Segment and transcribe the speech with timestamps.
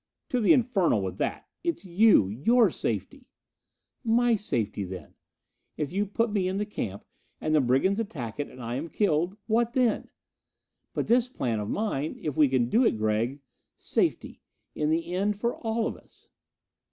[0.29, 1.47] "To the infernal with that!
[1.63, 3.27] It's you your safety."
[4.03, 5.13] "My safety, then!
[5.77, 7.05] If you put me in the camp
[7.39, 10.09] and the brigands attack it and I am killed what then?
[10.95, 13.41] But this plan of mine, if we can do it, Gregg...
[13.77, 14.41] safety,
[14.73, 16.29] in the end, for all of us."